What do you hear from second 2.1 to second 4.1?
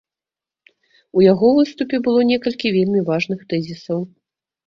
некалькі вельмі важных тэзісаў.